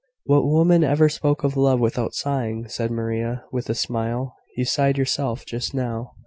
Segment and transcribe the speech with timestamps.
[0.25, 4.35] "What woman ever spoke of love without sighing?" said Maria, with a smile.
[4.57, 6.13] "You sighed yourself, just now."